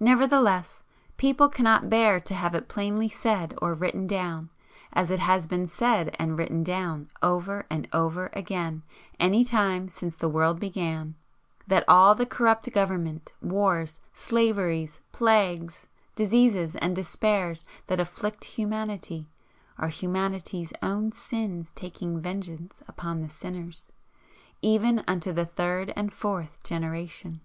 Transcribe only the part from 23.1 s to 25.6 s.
the sinners, 'even unto the